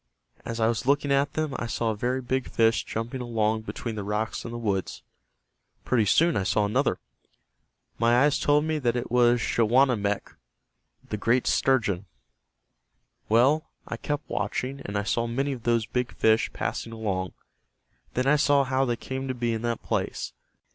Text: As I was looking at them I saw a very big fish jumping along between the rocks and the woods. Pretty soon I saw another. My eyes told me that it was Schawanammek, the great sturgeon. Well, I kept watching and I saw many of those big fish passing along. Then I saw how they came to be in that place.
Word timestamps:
As 0.45 0.59
I 0.59 0.65
was 0.67 0.87
looking 0.87 1.11
at 1.11 1.33
them 1.33 1.53
I 1.59 1.67
saw 1.67 1.91
a 1.91 1.95
very 1.95 2.21
big 2.23 2.49
fish 2.49 2.83
jumping 2.85 3.21
along 3.21 3.61
between 3.61 3.93
the 3.93 4.03
rocks 4.03 4.43
and 4.43 4.51
the 4.51 4.57
woods. 4.57 5.03
Pretty 5.85 6.05
soon 6.05 6.35
I 6.35 6.41
saw 6.41 6.65
another. 6.65 6.97
My 7.99 8.23
eyes 8.23 8.39
told 8.39 8.65
me 8.65 8.79
that 8.79 8.95
it 8.95 9.11
was 9.11 9.39
Schawanammek, 9.39 10.31
the 11.07 11.17
great 11.17 11.45
sturgeon. 11.45 12.07
Well, 13.29 13.69
I 13.87 13.95
kept 13.95 14.27
watching 14.27 14.81
and 14.85 14.97
I 14.97 15.03
saw 15.03 15.27
many 15.27 15.51
of 15.51 15.65
those 15.65 15.85
big 15.85 16.11
fish 16.15 16.51
passing 16.51 16.93
along. 16.93 17.33
Then 18.15 18.25
I 18.25 18.37
saw 18.37 18.63
how 18.63 18.85
they 18.85 18.95
came 18.95 19.27
to 19.27 19.35
be 19.35 19.53
in 19.53 19.61
that 19.61 19.83
place. 19.83 20.33